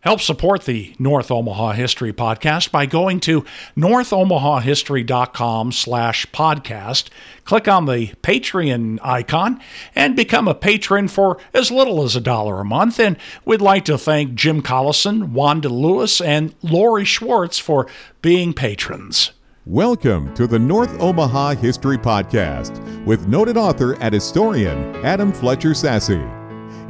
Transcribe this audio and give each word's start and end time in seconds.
Help 0.00 0.20
support 0.20 0.62
the 0.62 0.94
North 1.00 1.28
Omaha 1.28 1.72
History 1.72 2.12
Podcast 2.12 2.70
by 2.70 2.86
going 2.86 3.18
to 3.20 3.44
northomahahistory.com 3.76 5.72
slash 5.72 6.24
podcast. 6.26 7.08
Click 7.44 7.66
on 7.66 7.86
the 7.86 8.14
Patreon 8.22 9.00
icon 9.02 9.60
and 9.96 10.14
become 10.14 10.46
a 10.46 10.54
patron 10.54 11.08
for 11.08 11.38
as 11.52 11.72
little 11.72 12.04
as 12.04 12.14
a 12.14 12.20
dollar 12.20 12.60
a 12.60 12.64
month. 12.64 13.00
And 13.00 13.16
we'd 13.44 13.60
like 13.60 13.84
to 13.86 13.98
thank 13.98 14.34
Jim 14.34 14.62
Collison, 14.62 15.30
Wanda 15.30 15.68
Lewis, 15.68 16.20
and 16.20 16.54
Lori 16.62 17.04
Schwartz 17.04 17.58
for 17.58 17.88
being 18.22 18.52
patrons. 18.52 19.32
Welcome 19.66 20.32
to 20.34 20.46
the 20.46 20.60
North 20.60 20.98
Omaha 21.00 21.56
History 21.56 21.98
Podcast 21.98 23.04
with 23.04 23.26
noted 23.26 23.56
author 23.56 23.94
and 24.00 24.14
historian 24.14 24.94
Adam 25.04 25.32
Fletcher 25.32 25.70
Sasse. 25.70 26.37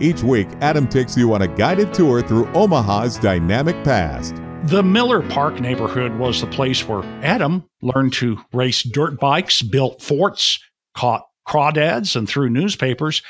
Each 0.01 0.23
week, 0.23 0.47
Adam 0.61 0.87
takes 0.87 1.17
you 1.17 1.35
on 1.35 1.43
a 1.43 1.49
guided 1.49 1.93
tour 1.93 2.23
through 2.23 2.47
Omaha's 2.53 3.19
dynamic 3.19 3.83
past. 3.83 4.37
The 4.65 4.83
Miller 4.83 5.23
Park 5.23 5.59
neighborhood 5.61 6.17
was 6.19 6.41
the 6.41 6.47
place 6.47 6.87
where 6.87 7.03
Adam 7.25 7.69
learned 7.83 8.13
to 8.15 8.39
race 8.53 8.85
dirt 8.85 9.19
bikes, 9.19 9.61
built 9.61 10.01
forts, 10.01 10.61
caught 10.95 11.27
crawdads, 11.49 12.15
and 12.15 12.29
threw 12.29 12.49
newspapers. 12.49 13.23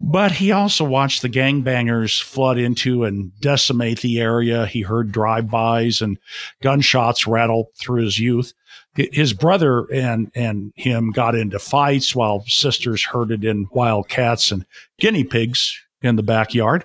But 0.00 0.32
he 0.32 0.52
also 0.52 0.84
watched 0.84 1.20
the 1.20 1.28
gangbangers 1.28 2.22
flood 2.22 2.56
into 2.56 3.04
and 3.04 3.38
decimate 3.40 4.00
the 4.00 4.18
area. 4.18 4.64
He 4.64 4.80
heard 4.80 5.12
drive-bys 5.12 6.00
and 6.00 6.16
gunshots 6.62 7.26
rattle 7.26 7.72
through 7.78 8.04
his 8.04 8.18
youth. 8.18 8.54
His 8.94 9.34
brother 9.34 9.84
and 9.92 10.30
and 10.34 10.72
him 10.76 11.10
got 11.10 11.34
into 11.34 11.58
fights 11.58 12.16
while 12.16 12.42
sisters 12.46 13.04
herded 13.04 13.44
in 13.44 13.68
wild 13.70 14.08
cats 14.08 14.50
and 14.50 14.64
guinea 14.98 15.24
pigs 15.24 15.78
in 16.06 16.16
the 16.16 16.22
backyard. 16.22 16.84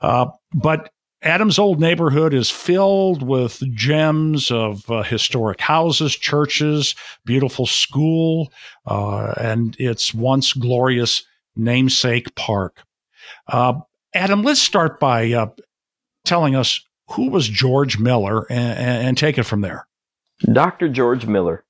Uh, 0.00 0.26
but 0.52 0.90
Adams' 1.22 1.58
old 1.58 1.80
neighborhood 1.80 2.34
is 2.34 2.50
filled 2.50 3.22
with 3.22 3.62
gems 3.74 4.50
of 4.50 4.88
uh, 4.90 5.02
historic 5.02 5.60
houses, 5.60 6.14
churches, 6.14 6.94
beautiful 7.24 7.66
school, 7.66 8.52
uh, 8.86 9.32
and 9.38 9.74
its 9.78 10.12
once 10.12 10.52
glorious 10.52 11.24
namesake 11.56 12.34
park. 12.34 12.82
Uh, 13.48 13.80
Adam, 14.14 14.42
let's 14.42 14.60
start 14.60 15.00
by 15.00 15.32
uh, 15.32 15.46
telling 16.24 16.54
us 16.54 16.80
who 17.10 17.30
was 17.30 17.48
George 17.48 17.98
Miller 17.98 18.46
and, 18.50 19.06
and 19.08 19.18
take 19.18 19.38
it 19.38 19.44
from 19.44 19.62
there. 19.62 19.86
Dr. 20.52 20.88
George 20.88 21.26
Miller. 21.26 21.64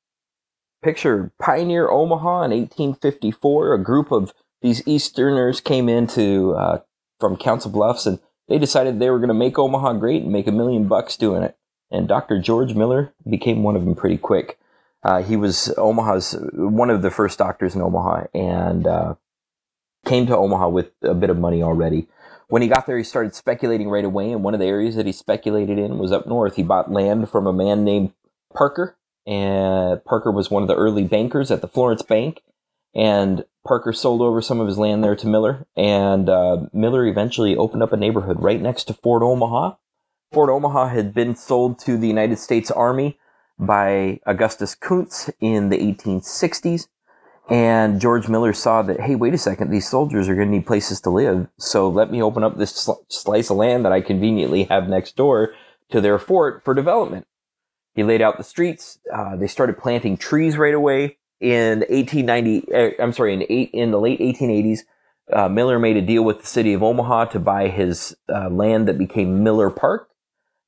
Picture 0.83 1.33
Pioneer 1.41 1.89
Omaha 1.89 2.43
in 2.45 2.51
1854. 2.51 3.75
A 3.75 3.83
group 3.83 4.11
of 4.11 4.35
these 4.63 4.87
Easterners 4.87 5.61
came 5.61 5.89
into 5.89 6.55
uh, 6.55 6.81
from 7.25 7.39
Council 7.39 7.71
Bluffs 7.71 8.05
and 8.05 8.19
they 8.49 8.59
decided 8.59 8.99
they 8.99 9.09
were 9.09 9.19
going 9.19 9.29
to 9.29 9.35
make 9.35 9.59
Omaha 9.59 9.95
great 9.95 10.23
and 10.23 10.31
make 10.31 10.47
a 10.47 10.53
million 10.53 10.89
bucks 10.89 11.17
doing 11.17 11.43
it. 11.43 11.57
And 11.91 12.07
Dr. 12.07 12.39
George 12.39 12.75
Miller 12.75 13.15
became 13.27 13.63
one 13.63 13.77
of 13.77 13.85
them 13.87 13.95
pretty 13.95 14.19
quick. 14.19 14.59
Uh, 15.03 15.23
he 15.23 15.37
was 15.37 15.73
Omaha's 15.79 16.37
one 16.53 16.91
of 16.91 17.01
the 17.01 17.11
first 17.11 17.39
doctors 17.39 17.75
in 17.75 17.81
Omaha 17.81 18.27
and 18.35 18.87
uh, 18.87 19.15
came 20.05 20.27
to 20.27 20.37
Omaha 20.37 20.69
with 20.69 20.91
a 21.01 21.15
bit 21.15 21.31
of 21.31 21.39
money 21.39 21.63
already. 21.63 22.09
When 22.49 22.61
he 22.61 22.69
got 22.69 22.87
there, 22.87 22.99
he 22.99 23.05
started 23.05 23.35
speculating 23.35 23.89
right 23.89 24.05
away. 24.05 24.31
And 24.31 24.45
one 24.45 24.53
of 24.53 24.61
the 24.61 24.67
areas 24.67 24.97
that 24.97 25.07
he 25.07 25.13
speculated 25.13 25.79
in 25.79 25.97
was 25.97 26.13
up 26.13 26.27
north. 26.27 26.57
He 26.57 26.63
bought 26.63 26.93
land 26.93 27.31
from 27.31 27.47
a 27.47 27.55
man 27.55 27.85
named 27.85 28.13
Parker. 28.55 28.99
And 29.27 30.05
Parker 30.05 30.31
was 30.31 30.51
one 30.51 30.63
of 30.63 30.69
the 30.69 30.77
early 30.77 31.05
bankers 31.05 31.51
at 31.51 31.63
the 31.63 31.69
Florence 31.69 32.03
Bank 32.03 32.43
and 32.95 33.45
Parker 33.67 33.93
sold 33.93 34.21
over 34.21 34.41
some 34.43 34.61
of 34.61 34.67
his 34.67 34.79
land 34.79 35.03
there 35.03 35.17
to 35.17 35.27
Miller, 35.27 35.67
and 35.77 36.29
uh, 36.29 36.67
Miller 36.73 37.07
eventually 37.07 37.57
opened 37.57 37.83
up 37.83 37.93
a 37.93 37.97
neighborhood 37.97 38.41
right 38.41 38.61
next 38.61 38.85
to 38.85 38.95
Fort 38.95 39.23
Omaha. 39.23 39.77
Fort 40.33 40.51
Omaha 40.51 40.89
had 40.89 41.15
been 41.15 41.35
sold 41.35 41.79
to 41.81 41.97
the 41.97 42.09
United 42.09 42.39
States 42.39 42.71
Army 42.71 43.19
by 43.59 44.21
Augustus 44.27 44.75
Kountze 44.75 45.33
in 45.41 45.71
the 45.71 45.79
1860s, 45.79 46.89
and 47.49 48.01
George 48.01 48.29
Miller 48.29 48.53
saw 48.53 48.83
that, 48.83 49.01
hey, 49.01 49.15
wait 49.15 49.35
a 49.35 49.39
second, 49.39 49.71
these 49.71 49.89
soldiers 49.89 50.29
are 50.29 50.35
going 50.35 50.49
to 50.49 50.55
need 50.57 50.67
places 50.67 51.01
to 51.03 51.11
live, 51.11 51.49
so 51.59 51.89
let 51.89 52.11
me 52.11 52.23
open 52.23 52.43
up 52.43 52.59
this 52.59 52.75
sl- 52.75 53.05
slice 53.09 53.51
of 53.51 53.57
land 53.57 53.85
that 53.85 53.93
I 53.93 54.01
conveniently 54.03 54.65
have 54.65 54.89
next 54.89 55.17
door 55.17 55.55
to 55.91 56.01
their 56.01 56.19
fort 56.19 56.63
for 56.65 56.75
development. 56.75 57.27
He 57.95 58.03
laid 58.03 58.21
out 58.21 58.39
the 58.39 58.45
streets. 58.45 58.99
Uh, 59.13 59.37
they 59.37 59.47
started 59.47 59.79
planting 59.79 60.17
trees 60.17 60.57
right 60.57 60.75
away 60.75 61.19
in 61.41 61.81
1890, 61.81 62.73
uh, 62.73 63.03
I'm 63.03 63.13
sorry, 63.13 63.35
in 63.35 63.45
eight, 63.49 63.71
in 63.73 63.91
the 63.91 64.01
late 64.01 64.21
1880s, 64.21 64.81
uh, 65.33 65.49
Miller 65.49 65.79
made 65.79 65.97
a 65.97 66.03
deal 66.03 66.23
with 66.23 66.41
the 66.41 66.47
city 66.47 66.75
of 66.75 66.83
Omaha 66.83 67.27
to 67.27 67.39
buy 67.39 67.69
his 67.69 68.17
uh, 68.29 68.49
land 68.51 68.89
that 68.89 68.99
became 68.99 69.43
Miller 69.43 69.71
Park. 69.71 70.11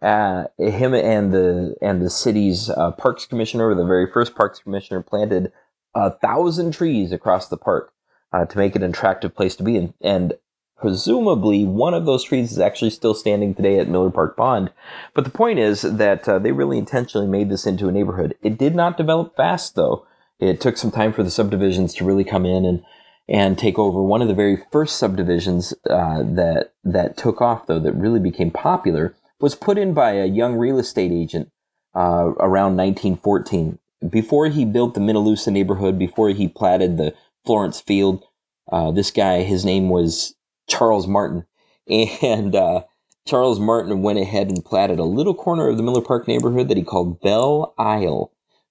Uh, 0.02 0.44
him 0.58 0.94
and 0.94 1.32
the 1.32 1.74
and 1.80 2.02
the 2.02 2.10
city's 2.10 2.68
uh, 2.68 2.90
parks 2.92 3.26
commissioner, 3.26 3.74
the 3.74 3.84
very 3.84 4.10
first 4.10 4.34
parks 4.34 4.58
commissioner, 4.58 5.02
planted 5.02 5.52
a 5.94 6.10
thousand 6.10 6.72
trees 6.72 7.12
across 7.12 7.48
the 7.48 7.56
park 7.56 7.92
uh, 8.32 8.44
to 8.44 8.58
make 8.58 8.76
it 8.76 8.82
an 8.82 8.90
attractive 8.90 9.34
place 9.34 9.56
to 9.56 9.62
be. 9.62 9.76
And, 9.76 9.94
and 10.02 10.34
presumably, 10.76 11.64
one 11.64 11.94
of 11.94 12.04
those 12.04 12.22
trees 12.22 12.52
is 12.52 12.58
actually 12.58 12.90
still 12.90 13.14
standing 13.14 13.54
today 13.54 13.78
at 13.78 13.88
Miller 13.88 14.10
Park 14.10 14.36
Pond. 14.36 14.70
But 15.14 15.24
the 15.24 15.30
point 15.30 15.58
is 15.58 15.80
that 15.80 16.24
they 16.24 16.52
really 16.52 16.76
intentionally 16.76 17.26
made 17.26 17.48
this 17.48 17.66
into 17.66 17.88
a 17.88 17.92
neighborhood. 17.92 18.36
It 18.42 18.58
did 18.58 18.74
not 18.74 18.98
develop 18.98 19.34
fast, 19.34 19.74
though 19.74 20.06
it 20.38 20.60
took 20.60 20.76
some 20.76 20.90
time 20.90 21.12
for 21.12 21.22
the 21.22 21.30
subdivisions 21.30 21.94
to 21.94 22.04
really 22.04 22.24
come 22.24 22.44
in 22.44 22.64
and 22.64 22.82
and 23.28 23.58
take 23.58 23.78
over. 23.78 24.02
One 24.02 24.22
of 24.22 24.28
the 24.28 24.34
very 24.34 24.62
first 24.70 24.98
subdivisions 24.98 25.74
uh, 25.90 26.22
that 26.22 26.72
that 26.84 27.16
took 27.16 27.40
off, 27.40 27.66
though, 27.66 27.80
that 27.80 27.92
really 27.92 28.20
became 28.20 28.50
popular, 28.50 29.14
was 29.40 29.54
put 29.54 29.78
in 29.78 29.94
by 29.94 30.12
a 30.12 30.26
young 30.26 30.54
real 30.56 30.78
estate 30.78 31.12
agent 31.12 31.50
uh, 31.94 32.32
around 32.38 32.76
1914. 32.76 33.78
Before 34.08 34.48
he 34.48 34.64
built 34.64 34.94
the 34.94 35.00
Minne 35.00 35.16
Lusa 35.16 35.50
neighborhood, 35.50 35.98
before 35.98 36.28
he 36.30 36.48
platted 36.48 36.96
the 36.96 37.14
Florence 37.44 37.80
Field, 37.80 38.22
uh, 38.70 38.90
this 38.90 39.10
guy, 39.10 39.42
his 39.42 39.64
name 39.64 39.88
was 39.88 40.34
Charles 40.68 41.06
Martin, 41.06 41.46
and 41.88 42.54
uh, 42.54 42.82
Charles 43.26 43.58
Martin 43.58 44.02
went 44.02 44.18
ahead 44.18 44.48
and 44.48 44.64
platted 44.64 44.98
a 44.98 45.04
little 45.04 45.34
corner 45.34 45.68
of 45.68 45.76
the 45.76 45.82
Miller 45.82 46.02
Park 46.02 46.28
neighborhood 46.28 46.68
that 46.68 46.76
he 46.76 46.84
called 46.84 47.20
Belle 47.20 47.74
Isle 47.78 48.30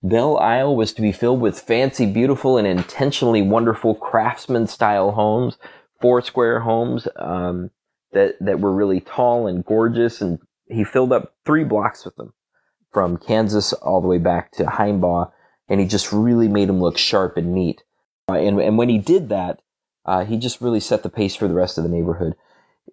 Belle 0.09 0.37
Isle 0.37 0.75
was 0.75 0.93
to 0.93 1.01
be 1.01 1.11
filled 1.11 1.41
with 1.41 1.59
fancy, 1.59 2.05
beautiful, 2.05 2.57
and 2.57 2.67
intentionally 2.67 3.41
wonderful 3.41 3.95
craftsman 3.95 4.67
style 4.67 5.11
homes, 5.11 5.57
four 5.99 6.21
square 6.21 6.59
homes 6.59 7.07
um, 7.15 7.71
that 8.11 8.35
that 8.39 8.59
were 8.59 8.71
really 8.71 8.99
tall 8.99 9.47
and 9.47 9.65
gorgeous. 9.65 10.21
And 10.21 10.39
he 10.67 10.83
filled 10.83 11.11
up 11.11 11.33
three 11.45 11.63
blocks 11.63 12.05
with 12.05 12.15
them, 12.17 12.33
from 12.91 13.17
Kansas 13.17 13.73
all 13.73 14.01
the 14.01 14.07
way 14.07 14.19
back 14.19 14.51
to 14.53 14.65
Himebaugh, 14.65 15.31
and 15.67 15.79
he 15.79 15.87
just 15.87 16.11
really 16.11 16.47
made 16.47 16.69
them 16.69 16.81
look 16.81 16.97
sharp 16.97 17.35
and 17.37 17.53
neat. 17.53 17.83
Uh, 18.29 18.33
and 18.33 18.59
and 18.59 18.77
when 18.77 18.89
he 18.89 18.99
did 18.99 19.29
that, 19.29 19.61
uh, 20.05 20.23
he 20.23 20.37
just 20.37 20.61
really 20.61 20.79
set 20.79 21.01
the 21.01 21.09
pace 21.09 21.35
for 21.35 21.47
the 21.47 21.53
rest 21.55 21.77
of 21.77 21.83
the 21.83 21.89
neighborhood 21.89 22.35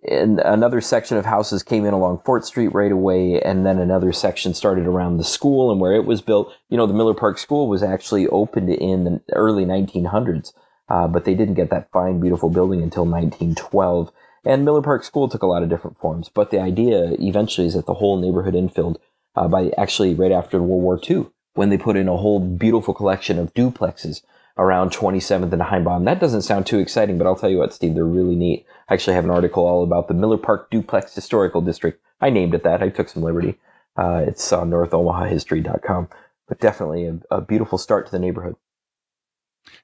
and 0.05 0.41
another 0.41 0.81
section 0.81 1.17
of 1.17 1.25
houses 1.25 1.63
came 1.63 1.85
in 1.85 1.95
along 1.95 2.23
Fort 2.25 2.45
Street 2.45 2.69
right 2.69 2.91
away, 2.91 3.41
and 3.41 3.65
then 3.65 3.79
another 3.79 4.13
section 4.13 4.53
started 4.55 4.87
around 4.87 5.17
the 5.17 5.25
school 5.25 5.71
and 5.71 5.81
where 5.81 5.93
it 5.93 6.05
was 6.05 6.21
built. 6.21 6.53
You 6.69 6.77
know, 6.77 6.87
the 6.87 6.95
Miller 6.95 7.15
Park 7.15 7.39
School 7.39 7.69
was 7.69 7.83
actually 7.83 8.27
opened 8.29 8.71
in 8.71 9.05
the 9.05 9.21
early 9.35 9.65
1900s, 9.65 10.53
uh, 10.89 11.07
but 11.07 11.25
they 11.25 11.35
didn't 11.35 11.55
get 11.55 11.71
that 11.71 11.91
fine, 11.93 12.21
beautiful 12.21 12.51
building 12.51 12.83
until 12.83 13.05
1912. 13.05 14.11
And 14.45 14.65
Miller 14.65 14.83
Park 14.83 15.05
School 15.05 15.29
took 15.29 15.43
a 15.43 15.47
lot 15.47 15.63
of 15.63 15.69
different 15.69 15.99
forms, 15.99 16.29
but 16.29 16.51
the 16.51 16.61
idea 16.61 17.15
eventually 17.21 17.69
is 17.69 17.75
that 17.75 17.87
the 17.87 17.95
whole 17.95 18.21
neighborhood 18.21 18.55
infilled 18.55 18.97
uh, 19.37 19.47
by 19.47 19.71
actually 19.79 20.15
right 20.15 20.33
after 20.33 20.61
World 20.61 20.83
War 20.83 21.01
II, 21.09 21.27
when 21.55 21.71
they 21.71 21.79
put 21.79 21.97
in 21.97 22.09
a 22.09 22.17
whole 22.17 22.41
beautiful 22.41 22.93
collection 22.93 23.39
of 23.39 23.55
duplexes 23.55 24.23
around 24.59 24.91
27th 24.91 25.53
and 25.53 25.63
Himebaugh. 25.63 26.05
That 26.05 26.21
doesn't 26.21 26.43
sound 26.43 26.67
too 26.67 26.79
exciting, 26.79 27.19
but 27.19 27.27
I'll 27.27 27.37
tell 27.37 27.51
you 27.51 27.59
what, 27.59 27.73
Steve, 27.73 27.95
they're 27.95 28.05
really 28.05 28.37
neat. 28.37 28.67
I 28.89 28.95
actually 28.95 29.15
have 29.15 29.25
an 29.25 29.31
article 29.31 29.67
all 29.67 29.83
about 29.83 30.09
the 30.09 30.15
Miller 30.15 30.39
Park 30.39 30.71
Duplex 30.71 31.15
Historical 31.15 31.61
District. 31.61 32.01
I 32.21 32.31
named 32.31 32.55
it 32.55 32.63
that. 32.63 32.83
I 32.83 32.89
took 32.89 33.09
some 33.09 33.23
liberty. 33.23 33.59
Uh, 33.97 34.25
it's 34.27 34.53
on 34.53 34.71
NorthOmahaHistory.com. 34.71 36.09
But 36.49 36.61
definitely 36.61 37.07
a, 37.07 37.19
a 37.31 37.41
beautiful 37.41 37.79
start 37.79 38.07
to 38.07 38.13
the 38.13 38.19
neighborhood. 38.19 38.57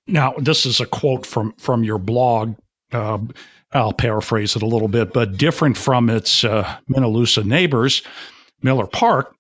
Now, 0.06 0.35
this 0.38 0.67
is 0.67 0.81
a 0.81 0.87
quote 0.87 1.25
from 1.25 1.53
from 1.53 1.85
your 1.85 1.99
blog. 1.99 2.56
Uh, 2.93 3.19
I'll 3.73 3.93
paraphrase 3.93 4.56
it 4.56 4.62
a 4.62 4.67
little 4.67 4.88
bit, 4.88 5.12
but 5.12 5.37
different 5.37 5.76
from 5.76 6.11
its 6.11 6.43
uh, 6.44 6.79
neighbors, 6.88 8.03
Miller 8.62 8.87
Park 8.87 9.35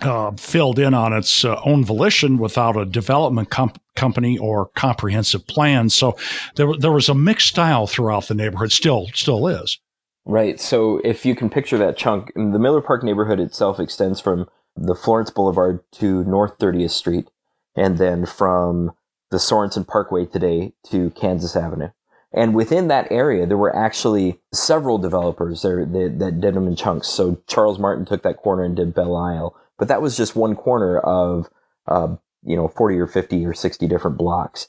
uh, 0.00 0.32
filled 0.32 0.78
in 0.78 0.94
on 0.94 1.12
its 1.12 1.44
uh, 1.44 1.60
own 1.64 1.84
volition 1.84 2.38
without 2.38 2.76
a 2.76 2.84
development 2.84 3.50
comp- 3.50 3.80
company 3.96 4.38
or 4.38 4.66
comprehensive 4.76 5.46
plan. 5.46 5.90
So 5.90 6.16
there, 6.56 6.68
there 6.78 6.92
was 6.92 7.08
a 7.08 7.14
mixed 7.14 7.48
style 7.48 7.86
throughout 7.86 8.28
the 8.28 8.34
neighborhood. 8.34 8.72
Still, 8.72 9.08
still 9.14 9.46
is. 9.48 9.78
Right. 10.24 10.60
So 10.60 11.00
if 11.04 11.24
you 11.24 11.34
can 11.34 11.50
picture 11.50 11.78
that 11.78 11.96
chunk, 11.96 12.32
the 12.34 12.58
Miller 12.58 12.82
Park 12.82 13.02
neighborhood 13.02 13.40
itself 13.40 13.80
extends 13.80 14.20
from 14.20 14.48
the 14.76 14.94
Florence 14.94 15.30
Boulevard 15.30 15.80
to 15.92 16.22
North 16.24 16.58
30th 16.58 16.90
Street, 16.90 17.28
and 17.74 17.98
then 17.98 18.26
from 18.26 18.92
the 19.30 19.38
Sorensen 19.38 19.86
Parkway 19.86 20.26
today 20.26 20.72
to 20.90 21.10
Kansas 21.10 21.56
Avenue. 21.56 21.88
And 22.32 22.54
within 22.54 22.88
that 22.88 23.10
area, 23.10 23.46
there 23.46 23.56
were 23.56 23.74
actually 23.74 24.38
several 24.52 24.98
developers 24.98 25.62
there 25.62 25.84
that, 25.84 26.18
that 26.18 26.40
did 26.40 26.54
them 26.54 26.66
in 26.66 26.76
chunks. 26.76 27.08
So 27.08 27.42
Charles 27.46 27.78
Martin 27.78 28.04
took 28.04 28.22
that 28.22 28.36
corner 28.36 28.64
and 28.64 28.76
did 28.76 28.94
Belle 28.94 29.16
Isle, 29.16 29.56
but 29.78 29.88
that 29.88 30.02
was 30.02 30.16
just 30.16 30.36
one 30.36 30.54
corner 30.54 30.98
of, 30.98 31.48
uh, 31.86 32.16
you 32.44 32.56
know, 32.56 32.68
40 32.68 32.98
or 32.98 33.06
50 33.06 33.44
or 33.46 33.54
60 33.54 33.86
different 33.86 34.18
blocks. 34.18 34.68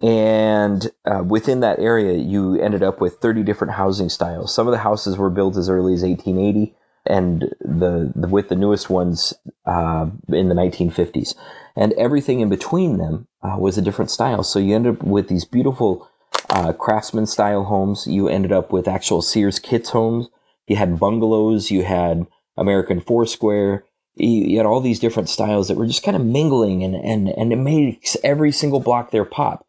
And 0.00 0.90
uh, 1.04 1.24
within 1.26 1.60
that 1.60 1.80
area, 1.80 2.16
you 2.16 2.60
ended 2.60 2.82
up 2.82 3.00
with 3.00 3.14
30 3.14 3.42
different 3.42 3.74
housing 3.74 4.08
styles. 4.08 4.54
Some 4.54 4.68
of 4.68 4.72
the 4.72 4.78
houses 4.78 5.16
were 5.16 5.30
built 5.30 5.56
as 5.56 5.68
early 5.68 5.94
as 5.94 6.02
1880, 6.02 6.74
and 7.06 7.54
the, 7.60 8.12
the 8.14 8.28
with 8.28 8.48
the 8.48 8.54
newest 8.54 8.90
ones 8.90 9.34
uh, 9.66 10.06
in 10.28 10.48
the 10.48 10.54
1950s. 10.54 11.34
And 11.74 11.92
everything 11.94 12.40
in 12.40 12.48
between 12.48 12.98
them 12.98 13.26
uh, 13.42 13.56
was 13.58 13.76
a 13.76 13.82
different 13.82 14.10
style. 14.10 14.44
So 14.44 14.58
you 14.58 14.74
ended 14.74 14.96
up 14.96 15.02
with 15.02 15.28
these 15.28 15.44
beautiful 15.44 16.08
uh, 16.50 16.72
craftsman 16.72 17.26
style 17.26 17.64
homes. 17.64 18.06
You 18.06 18.28
ended 18.28 18.52
up 18.52 18.72
with 18.72 18.86
actual 18.86 19.22
Sears 19.22 19.58
Kits 19.58 19.90
homes. 19.90 20.28
You 20.66 20.76
had 20.76 21.00
bungalows. 21.00 21.70
You 21.70 21.84
had 21.84 22.26
American 22.56 23.00
Foursquare. 23.00 23.84
You, 24.18 24.56
had 24.56 24.66
all 24.66 24.80
these 24.80 25.00
different 25.00 25.28
styles 25.28 25.68
that 25.68 25.76
were 25.76 25.86
just 25.86 26.02
kind 26.02 26.16
of 26.16 26.24
mingling, 26.24 26.82
and 26.82 26.94
and 26.94 27.28
and 27.28 27.52
it 27.52 27.56
makes 27.56 28.16
every 28.22 28.52
single 28.52 28.80
block 28.80 29.10
there 29.10 29.24
pop 29.24 29.64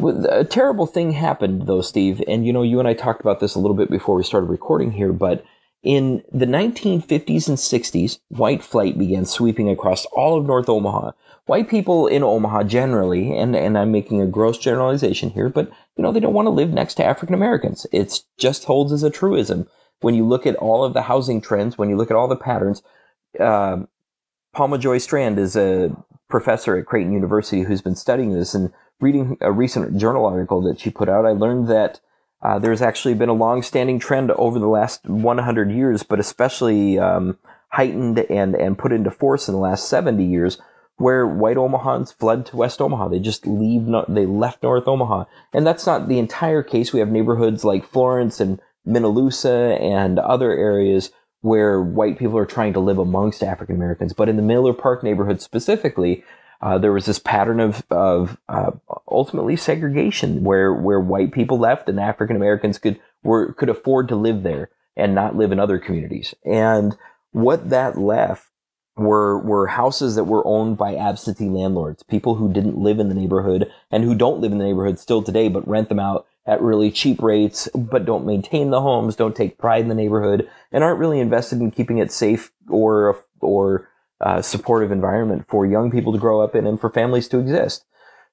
a 0.00 0.44
terrible 0.44 0.86
thing 0.86 1.12
happened 1.12 1.66
though, 1.66 1.82
Steve, 1.82 2.22
and 2.26 2.46
you 2.46 2.52
know, 2.52 2.62
you 2.62 2.78
and 2.78 2.88
I 2.88 2.94
talked 2.94 3.20
about 3.20 3.40
this 3.40 3.54
a 3.54 3.58
little 3.58 3.76
bit 3.76 3.90
before 3.90 4.16
we 4.16 4.22
started 4.22 4.46
recording 4.46 4.92
here, 4.92 5.12
but 5.12 5.44
in 5.82 6.22
the 6.32 6.46
1950s 6.46 7.48
and 7.48 7.58
60s, 7.58 8.18
white 8.28 8.62
flight 8.62 8.96
began 8.96 9.24
sweeping 9.24 9.68
across 9.68 10.06
all 10.06 10.38
of 10.38 10.46
North 10.46 10.68
Omaha. 10.68 11.10
White 11.46 11.68
people 11.68 12.06
in 12.06 12.22
Omaha 12.22 12.62
generally, 12.62 13.36
and, 13.36 13.56
and 13.56 13.76
I'm 13.76 13.90
making 13.90 14.20
a 14.20 14.26
gross 14.26 14.58
generalization 14.58 15.30
here, 15.30 15.48
but 15.48 15.70
you 15.96 16.02
know, 16.02 16.12
they 16.12 16.20
don't 16.20 16.34
want 16.34 16.46
to 16.46 16.50
live 16.50 16.70
next 16.70 16.94
to 16.94 17.04
African 17.04 17.34
Americans. 17.34 17.84
It 17.92 18.20
just 18.38 18.64
holds 18.64 18.92
as 18.92 19.02
a 19.02 19.10
truism. 19.10 19.66
When 20.00 20.14
you 20.14 20.26
look 20.26 20.46
at 20.46 20.56
all 20.56 20.84
of 20.84 20.94
the 20.94 21.02
housing 21.02 21.40
trends, 21.40 21.76
when 21.76 21.88
you 21.88 21.96
look 21.96 22.10
at 22.10 22.16
all 22.16 22.28
the 22.28 22.36
patterns, 22.36 22.82
uh, 23.38 23.78
Palma 24.52 24.78
Joy 24.78 24.98
Strand 24.98 25.38
is 25.38 25.56
a 25.56 25.94
professor 26.28 26.76
at 26.76 26.86
Creighton 26.86 27.12
University 27.12 27.62
who's 27.62 27.82
been 27.82 27.96
studying 27.96 28.32
this 28.32 28.54
and 28.54 28.72
reading 29.02 29.36
a 29.40 29.52
recent 29.52 29.98
journal 29.98 30.24
article 30.24 30.62
that 30.62 30.80
she 30.80 30.88
put 30.88 31.08
out, 31.08 31.26
I 31.26 31.30
learned 31.30 31.68
that 31.68 32.00
uh, 32.40 32.58
there's 32.58 32.80
actually 32.80 33.14
been 33.14 33.28
a 33.28 33.34
long-standing 33.34 33.98
trend 33.98 34.30
over 34.32 34.58
the 34.58 34.68
last 34.68 35.04
100 35.06 35.70
years, 35.70 36.02
but 36.02 36.20
especially 36.20 36.98
um, 36.98 37.38
heightened 37.68 38.20
and 38.30 38.54
and 38.54 38.78
put 38.78 38.92
into 38.92 39.10
force 39.10 39.48
in 39.48 39.54
the 39.54 39.60
last 39.60 39.88
70 39.88 40.24
years, 40.24 40.58
where 40.96 41.26
white 41.26 41.56
Omahans 41.56 42.14
fled 42.14 42.46
to 42.46 42.56
West 42.56 42.80
Omaha. 42.80 43.08
They 43.08 43.20
just 43.20 43.46
leave. 43.46 43.82
No, 43.82 44.04
they 44.08 44.26
left 44.26 44.62
North 44.62 44.88
Omaha, 44.88 45.24
and 45.52 45.66
that's 45.66 45.86
not 45.86 46.08
the 46.08 46.18
entire 46.18 46.62
case. 46.62 46.92
We 46.92 47.00
have 47.00 47.10
neighborhoods 47.10 47.64
like 47.64 47.84
Florence 47.84 48.40
and 48.40 48.60
Minne 48.84 49.02
Lusa 49.02 49.80
and 49.80 50.18
other 50.18 50.52
areas 50.52 51.10
where 51.42 51.82
white 51.82 52.18
people 52.18 52.38
are 52.38 52.46
trying 52.46 52.72
to 52.72 52.80
live 52.80 52.98
amongst 52.98 53.42
African 53.42 53.76
Americans. 53.76 54.12
But 54.12 54.28
in 54.28 54.36
the 54.36 54.42
Miller 54.42 54.72
Park 54.72 55.02
neighborhood 55.02 55.42
specifically, 55.42 56.24
uh, 56.60 56.78
there 56.78 56.92
was 56.92 57.06
this 57.06 57.18
pattern 57.18 57.58
of, 57.58 57.82
of 57.90 58.38
uh, 58.48 58.70
ultimately 59.08 59.56
segregation 59.56 60.44
where, 60.44 60.72
where 60.72 61.00
white 61.00 61.32
people 61.32 61.58
left 61.58 61.88
and 61.88 61.98
African 61.98 62.36
Americans 62.36 62.78
could, 62.78 63.00
were, 63.24 63.52
could 63.52 63.68
afford 63.68 64.08
to 64.08 64.16
live 64.16 64.44
there 64.44 64.70
and 64.96 65.14
not 65.14 65.36
live 65.36 65.50
in 65.50 65.58
other 65.58 65.78
communities. 65.78 66.34
And 66.44 66.96
what 67.32 67.70
that 67.70 67.98
left 67.98 68.51
were, 68.96 69.38
were 69.38 69.66
houses 69.66 70.14
that 70.16 70.24
were 70.24 70.46
owned 70.46 70.76
by 70.76 70.94
absentee 70.96 71.48
landlords, 71.48 72.02
people 72.02 72.34
who 72.34 72.52
didn't 72.52 72.78
live 72.78 72.98
in 72.98 73.08
the 73.08 73.14
neighborhood 73.14 73.70
and 73.90 74.04
who 74.04 74.14
don't 74.14 74.40
live 74.40 74.52
in 74.52 74.58
the 74.58 74.64
neighborhood 74.64 74.98
still 74.98 75.22
today, 75.22 75.48
but 75.48 75.66
rent 75.66 75.88
them 75.88 75.98
out 75.98 76.26
at 76.46 76.60
really 76.60 76.90
cheap 76.90 77.22
rates, 77.22 77.68
but 77.74 78.04
don't 78.04 78.26
maintain 78.26 78.70
the 78.70 78.80
homes, 78.80 79.16
don't 79.16 79.36
take 79.36 79.58
pride 79.58 79.82
in 79.82 79.88
the 79.88 79.94
neighborhood, 79.94 80.48
and 80.72 80.82
aren't 80.82 80.98
really 80.98 81.20
invested 81.20 81.60
in 81.60 81.70
keeping 81.70 81.98
it 81.98 82.10
safe 82.10 82.52
or, 82.68 83.24
or 83.40 83.88
uh, 84.20 84.42
supportive 84.42 84.90
environment 84.90 85.44
for 85.48 85.64
young 85.64 85.90
people 85.90 86.12
to 86.12 86.18
grow 86.18 86.40
up 86.40 86.54
in 86.54 86.66
and 86.66 86.80
for 86.80 86.90
families 86.90 87.28
to 87.28 87.38
exist. 87.38 87.84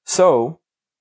So 0.04 0.58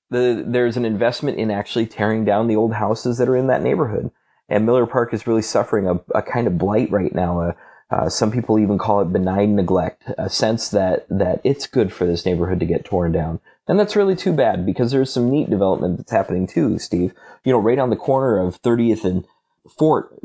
the, 0.09 0.43
there's 0.45 0.77
an 0.77 0.85
investment 0.85 1.37
in 1.37 1.51
actually 1.51 1.87
tearing 1.87 2.25
down 2.25 2.47
the 2.47 2.55
old 2.55 2.73
houses 2.73 3.17
that 3.17 3.29
are 3.29 3.35
in 3.35 3.47
that 3.47 3.63
neighborhood. 3.63 4.11
And 4.47 4.65
Miller 4.65 4.87
Park 4.87 5.13
is 5.13 5.27
really 5.27 5.41
suffering 5.41 5.87
a, 5.87 5.99
a 6.17 6.21
kind 6.21 6.47
of 6.47 6.57
blight 6.57 6.91
right 6.91 7.13
now. 7.13 7.41
Uh, 7.41 7.51
uh, 7.91 8.09
some 8.09 8.31
people 8.31 8.59
even 8.59 8.77
call 8.77 9.01
it 9.01 9.11
benign 9.11 9.55
neglect, 9.55 10.03
a 10.17 10.29
sense 10.29 10.69
that, 10.69 11.07
that 11.09 11.41
it's 11.43 11.67
good 11.67 11.91
for 11.91 12.05
this 12.05 12.25
neighborhood 12.25 12.59
to 12.59 12.65
get 12.65 12.85
torn 12.85 13.11
down. 13.11 13.39
And 13.67 13.79
that's 13.79 13.95
really 13.95 14.15
too 14.15 14.33
bad 14.33 14.65
because 14.65 14.91
there's 14.91 15.11
some 15.11 15.29
neat 15.29 15.49
development 15.49 15.97
that's 15.97 16.11
happening 16.11 16.47
too, 16.47 16.79
Steve. 16.79 17.13
You 17.43 17.53
know, 17.53 17.59
right 17.59 17.79
on 17.79 17.89
the 17.89 17.95
corner 17.95 18.39
of 18.39 18.61
30th 18.61 19.03
and 19.05 19.25
Fort 19.77 20.17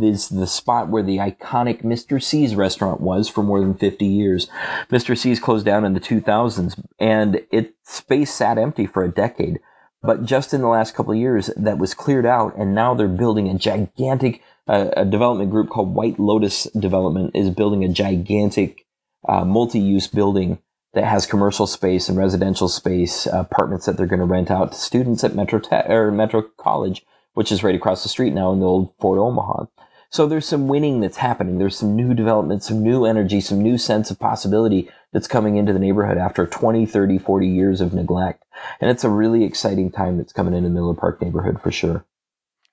is 0.00 0.28
the 0.28 0.46
spot 0.46 0.88
where 0.88 1.02
the 1.02 1.18
iconic 1.18 1.82
Mr. 1.82 2.22
C's 2.22 2.54
restaurant 2.54 3.00
was 3.00 3.28
for 3.28 3.42
more 3.42 3.60
than 3.60 3.74
50 3.74 4.04
years. 4.04 4.48
Mr. 4.90 5.16
C's 5.16 5.40
closed 5.40 5.64
down 5.64 5.84
in 5.84 5.94
the 5.94 6.00
2000s 6.00 6.82
and 6.98 7.44
its 7.50 7.72
space 7.84 8.34
sat 8.34 8.58
empty 8.58 8.86
for 8.86 9.02
a 9.02 9.10
decade. 9.10 9.60
But 10.02 10.24
just 10.24 10.52
in 10.52 10.60
the 10.60 10.68
last 10.68 10.94
couple 10.94 11.12
of 11.12 11.18
years, 11.18 11.48
that 11.56 11.78
was 11.78 11.94
cleared 11.94 12.26
out 12.26 12.56
and 12.56 12.74
now 12.74 12.94
they're 12.94 13.08
building 13.08 13.48
a 13.48 13.56
gigantic, 13.56 14.42
uh, 14.68 14.90
a 14.96 15.04
development 15.04 15.50
group 15.50 15.68
called 15.70 15.94
White 15.94 16.18
Lotus 16.18 16.64
Development 16.78 17.30
is 17.34 17.50
building 17.50 17.84
a 17.84 17.88
gigantic, 17.88 18.86
uh, 19.28 19.44
multi-use 19.44 20.06
building 20.06 20.58
that 20.94 21.04
has 21.04 21.26
commercial 21.26 21.66
space 21.66 22.08
and 22.08 22.18
residential 22.18 22.68
space, 22.68 23.26
uh, 23.26 23.40
apartments 23.40 23.86
that 23.86 23.96
they're 23.96 24.06
going 24.06 24.20
to 24.20 24.26
rent 24.26 24.50
out 24.50 24.72
to 24.72 24.78
students 24.78 25.24
at 25.24 25.34
Metro 25.34 25.58
Te- 25.58 25.90
or 25.92 26.10
Metro 26.10 26.42
College 26.58 27.04
which 27.34 27.52
is 27.52 27.62
right 27.62 27.74
across 27.74 28.02
the 28.02 28.08
street 28.08 28.32
now 28.32 28.52
in 28.52 28.60
the 28.60 28.66
old 28.66 28.92
Fort 28.98 29.18
Omaha. 29.18 29.66
So 30.10 30.26
there's 30.26 30.46
some 30.46 30.68
winning 30.68 31.00
that's 31.00 31.16
happening. 31.16 31.56
There's 31.56 31.76
some 31.76 31.96
new 31.96 32.12
development, 32.12 32.62
some 32.62 32.82
new 32.82 33.06
energy, 33.06 33.40
some 33.40 33.62
new 33.62 33.78
sense 33.78 34.10
of 34.10 34.18
possibility 34.18 34.90
that's 35.12 35.26
coming 35.26 35.56
into 35.56 35.72
the 35.72 35.78
neighborhood 35.78 36.18
after 36.18 36.46
20, 36.46 36.84
30, 36.84 37.18
40 37.18 37.48
years 37.48 37.80
of 37.80 37.94
neglect. 37.94 38.44
And 38.80 38.90
it's 38.90 39.04
a 39.04 39.08
really 39.08 39.44
exciting 39.44 39.90
time 39.90 40.18
that's 40.18 40.32
coming 40.32 40.52
into 40.52 40.68
the 40.68 40.74
Miller 40.74 40.94
Park 40.94 41.22
neighborhood 41.22 41.60
for 41.62 41.70
sure. 41.70 42.04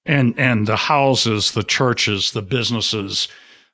And 0.09 0.33
and 0.39 0.65
the 0.65 0.75
houses, 0.75 1.51
the 1.51 1.63
churches, 1.63 2.31
the 2.31 2.41
businesses 2.41 3.27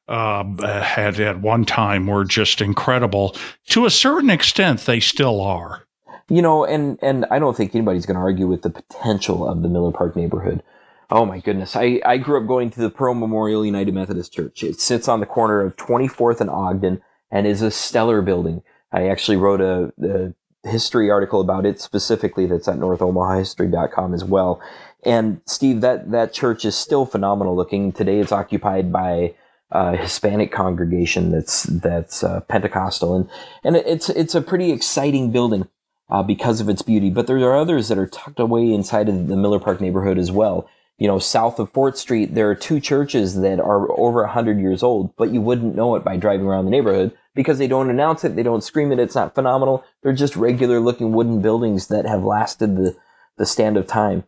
uh, 0.07 0.43
had 0.81 1.19
at 1.19 1.39
one 1.39 1.63
time 1.65 2.07
were 2.07 2.25
just 2.25 2.59
incredible. 2.61 3.35
To 3.69 3.85
a 3.85 3.89
certain 3.89 4.29
extent, 4.29 4.81
they 4.81 4.99
still 4.99 5.39
are. 5.39 5.87
You 6.27 6.41
know, 6.41 6.65
and 6.65 6.99
and 7.01 7.25
I 7.31 7.39
don't 7.39 7.55
think 7.55 7.73
anybody's 7.73 8.05
going 8.05 8.15
to 8.15 8.21
argue 8.21 8.47
with 8.47 8.63
the 8.63 8.69
potential 8.69 9.47
of 9.47 9.61
the 9.61 9.69
Miller 9.69 9.91
Park 9.91 10.15
neighborhood. 10.15 10.61
Oh 11.09 11.25
my 11.25 11.39
goodness. 11.39 11.75
I, 11.75 12.01
I 12.03 12.17
grew 12.17 12.41
up 12.41 12.47
going 12.47 12.71
to 12.71 12.79
the 12.79 12.89
Pearl 12.89 13.13
Memorial 13.13 13.65
United 13.65 13.93
Methodist 13.93 14.33
Church. 14.33 14.63
It 14.63 14.79
sits 14.81 15.07
on 15.07 15.19
the 15.19 15.25
corner 15.25 15.61
of 15.61 15.75
24th 15.75 16.41
and 16.41 16.49
Ogden 16.49 17.01
and 17.31 17.45
is 17.45 17.61
a 17.61 17.69
stellar 17.69 18.21
building. 18.21 18.63
I 18.91 19.07
actually 19.07 19.37
wrote 19.37 19.61
a, 19.61 19.93
a 20.03 20.33
history 20.67 21.11
article 21.11 21.41
about 21.41 21.65
it 21.65 21.79
specifically 21.79 22.47
that's 22.47 22.67
at 22.67 22.77
northomahahistory.com 22.77 24.13
as 24.13 24.23
well. 24.23 24.61
And 25.05 25.41
Steve, 25.45 25.81
that, 25.81 26.11
that 26.11 26.33
church 26.33 26.65
is 26.65 26.75
still 26.75 27.05
phenomenal 27.05 27.55
looking. 27.55 27.91
Today 27.91 28.19
it's 28.19 28.31
occupied 28.31 28.91
by 28.91 29.35
a 29.71 29.95
Hispanic 29.95 30.51
congregation 30.51 31.31
that's, 31.31 31.63
that's 31.63 32.23
uh, 32.23 32.41
Pentecostal. 32.41 33.15
And, 33.15 33.29
and 33.63 33.75
it's, 33.75 34.09
it's 34.09 34.35
a 34.35 34.41
pretty 34.41 34.71
exciting 34.71 35.31
building. 35.31 35.67
Uh, 36.07 36.21
because 36.21 36.61
of 36.61 36.69
its 36.69 36.83
beauty, 36.83 37.09
but 37.09 37.25
there 37.25 37.39
are 37.39 37.57
others 37.57 37.87
that 37.87 37.97
are 37.97 38.05
tucked 38.05 38.39
away 38.39 38.71
inside 38.71 39.09
of 39.09 39.25
the 39.25 39.35
Miller 39.35 39.59
Park 39.59 39.81
neighborhood 39.81 40.19
as 40.19 40.31
well 40.31 40.69
you 40.97 41.07
know, 41.07 41.19
south 41.19 41.59
of 41.59 41.71
Fort 41.71 41.97
Street, 41.97 42.35
there 42.35 42.49
are 42.49 42.55
two 42.55 42.79
churches 42.79 43.41
that 43.41 43.59
are 43.59 43.91
over 43.99 44.25
hundred 44.25 44.59
years 44.59 44.81
old, 44.81 45.15
but 45.17 45.31
you 45.31 45.41
wouldn't 45.41 45.75
know 45.75 45.95
it 45.95 46.05
by 46.05 46.15
driving 46.15 46.45
around 46.45 46.65
the 46.65 46.71
neighborhood 46.71 47.11
because 47.33 47.57
they 47.57 47.67
don't 47.67 47.89
announce 47.89 48.23
it, 48.23 48.35
they 48.35 48.43
don't 48.43 48.63
scream 48.63 48.93
it, 48.93 48.99
it's 48.99 49.15
not 49.15 49.35
phenomenal. 49.35 49.83
They're 50.01 50.13
just 50.13 50.37
regular 50.37 50.79
looking 50.79 51.11
wooden 51.11 51.41
buildings 51.41 51.87
that 51.87 52.05
have 52.05 52.23
lasted 52.23 52.77
the, 52.77 52.95
the 53.37 53.45
stand 53.45 53.75
of 53.75 53.87
time. 53.87 54.23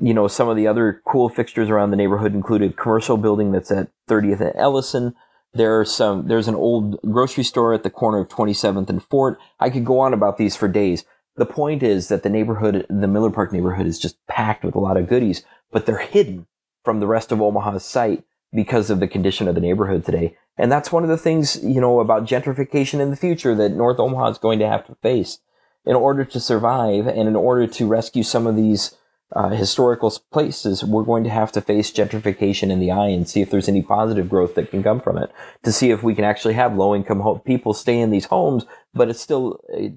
You 0.00 0.14
know, 0.14 0.28
some 0.28 0.48
of 0.48 0.56
the 0.56 0.66
other 0.66 1.02
cool 1.06 1.28
fixtures 1.28 1.68
around 1.68 1.90
the 1.90 1.96
neighborhood 1.96 2.34
included 2.34 2.76
commercial 2.76 3.16
building 3.16 3.52
that's 3.52 3.70
at 3.70 3.90
30th 4.08 4.40
and 4.40 4.52
Ellison. 4.54 5.14
There 5.54 5.80
are 5.80 5.84
some, 5.84 6.28
there's 6.28 6.48
an 6.48 6.54
old 6.54 7.00
grocery 7.02 7.44
store 7.44 7.74
at 7.74 7.82
the 7.82 7.90
corner 7.90 8.18
of 8.20 8.28
27th 8.28 8.88
and 8.88 9.02
Fort. 9.02 9.38
I 9.58 9.70
could 9.70 9.84
go 9.84 9.98
on 9.98 10.14
about 10.14 10.36
these 10.36 10.54
for 10.54 10.68
days. 10.68 11.04
The 11.36 11.46
point 11.46 11.82
is 11.82 12.08
that 12.08 12.22
the 12.22 12.30
neighborhood, 12.30 12.86
the 12.88 13.08
Miller 13.08 13.30
Park 13.30 13.52
neighborhood 13.52 13.86
is 13.86 13.98
just 13.98 14.24
packed 14.26 14.64
with 14.64 14.74
a 14.74 14.80
lot 14.80 14.96
of 14.96 15.08
goodies 15.08 15.44
but 15.70 15.86
they're 15.86 15.98
hidden 15.98 16.46
from 16.84 17.00
the 17.00 17.06
rest 17.06 17.32
of 17.32 17.40
Omaha's 17.40 17.84
sight 17.84 18.24
because 18.52 18.90
of 18.90 19.00
the 19.00 19.08
condition 19.08 19.48
of 19.48 19.54
the 19.54 19.60
neighborhood 19.60 20.04
today. 20.04 20.36
And 20.56 20.72
that's 20.72 20.90
one 20.90 21.02
of 21.02 21.08
the 21.08 21.18
things, 21.18 21.62
you 21.62 21.80
know, 21.80 22.00
about 22.00 22.24
gentrification 22.24 23.00
in 23.00 23.10
the 23.10 23.16
future 23.16 23.54
that 23.54 23.72
North 23.72 24.00
Omaha 24.00 24.30
is 24.30 24.38
going 24.38 24.58
to 24.60 24.68
have 24.68 24.86
to 24.86 24.96
face 24.96 25.38
in 25.84 25.94
order 25.94 26.24
to 26.24 26.40
survive 26.40 27.06
and 27.06 27.28
in 27.28 27.36
order 27.36 27.66
to 27.66 27.86
rescue 27.86 28.22
some 28.22 28.46
of 28.46 28.56
these 28.56 28.96
uh, 29.34 29.50
historical 29.50 30.10
places, 30.32 30.82
we're 30.82 31.02
going 31.02 31.24
to 31.24 31.30
have 31.30 31.52
to 31.52 31.60
face 31.60 31.92
gentrification 31.92 32.70
in 32.70 32.80
the 32.80 32.90
eye 32.90 33.08
and 33.08 33.28
see 33.28 33.42
if 33.42 33.50
there's 33.50 33.68
any 33.68 33.82
positive 33.82 34.28
growth 34.28 34.54
that 34.54 34.70
can 34.70 34.82
come 34.82 35.00
from 35.00 35.18
it. 35.18 35.30
To 35.64 35.72
see 35.72 35.90
if 35.90 36.02
we 36.02 36.14
can 36.14 36.24
actually 36.24 36.54
have 36.54 36.76
low 36.76 36.94
income 36.94 37.20
ho- 37.20 37.38
people 37.38 37.74
stay 37.74 37.98
in 38.00 38.10
these 38.10 38.26
homes, 38.26 38.64
but 38.94 39.08
it's 39.08 39.20
still 39.20 39.60
uh, 39.76 39.88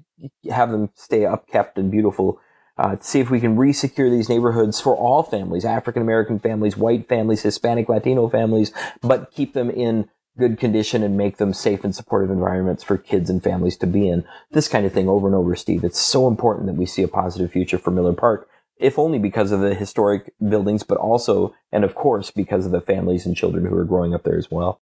have 0.52 0.70
them 0.70 0.90
stay 0.94 1.20
upkept 1.20 1.76
and 1.76 1.90
beautiful 1.90 2.40
uh, 2.76 2.96
to 2.96 3.04
see 3.04 3.20
if 3.20 3.30
we 3.30 3.40
can 3.40 3.56
resecure 3.56 4.10
these 4.10 4.28
neighborhoods 4.28 4.80
for 4.80 4.96
all 4.96 5.22
families, 5.22 5.64
African 5.64 6.02
American 6.02 6.38
families, 6.38 6.76
white 6.76 7.08
families, 7.08 7.42
Hispanic, 7.42 7.88
Latino 7.88 8.28
families, 8.28 8.72
but 9.00 9.30
keep 9.30 9.54
them 9.54 9.70
in 9.70 10.08
good 10.38 10.58
condition 10.58 11.02
and 11.02 11.16
make 11.16 11.36
them 11.36 11.52
safe 11.52 11.84
and 11.84 11.94
supportive 11.94 12.30
environments 12.30 12.82
for 12.82 12.96
kids 12.96 13.28
and 13.28 13.42
families 13.42 13.76
to 13.76 13.86
be 13.86 14.08
in. 14.08 14.24
This 14.52 14.68
kind 14.68 14.86
of 14.86 14.92
thing 14.92 15.08
over 15.08 15.26
and 15.26 15.36
over, 15.36 15.54
Steve. 15.54 15.84
It's 15.84 16.00
so 16.00 16.26
important 16.26 16.66
that 16.66 16.74
we 16.74 16.86
see 16.86 17.02
a 17.02 17.08
positive 17.08 17.52
future 17.52 17.78
for 17.78 17.90
Miller 17.90 18.14
Park, 18.14 18.48
if 18.82 18.98
only 18.98 19.18
because 19.18 19.52
of 19.52 19.60
the 19.60 19.74
historic 19.74 20.34
buildings, 20.46 20.82
but 20.82 20.98
also, 20.98 21.54
and 21.70 21.84
of 21.84 21.94
course, 21.94 22.30
because 22.30 22.66
of 22.66 22.72
the 22.72 22.80
families 22.80 23.24
and 23.24 23.36
children 23.36 23.64
who 23.64 23.76
are 23.76 23.84
growing 23.84 24.12
up 24.12 24.24
there 24.24 24.36
as 24.36 24.50
well. 24.50 24.80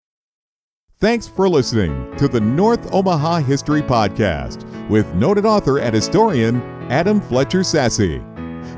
Thanks 1.00 1.28
for 1.28 1.48
listening 1.48 2.16
to 2.18 2.28
the 2.28 2.42
North 2.42 2.94
Omaha 2.94 3.40
History 3.40 3.82
Podcast 3.82 4.66
with 4.90 5.14
noted 5.16 5.46
author 5.46 5.80
and 5.80 5.96
historian 5.96 6.62
Adam 6.90 7.22
Fletcher 7.22 7.60
Sasse. 7.60 8.26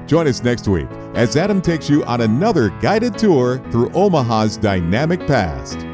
Join 0.08 0.28
us 0.28 0.44
next 0.44 0.68
week 0.68 0.88
as 1.16 1.36
Adam 1.36 1.62
takes 1.62 1.90
you 1.90 2.04
on 2.06 2.22
another 2.22 2.70
guided 2.82 3.18
tour 3.18 3.58
through 3.72 3.92
Omaha's 3.94 4.58
dynamic 4.58 5.26
past. 5.26 5.88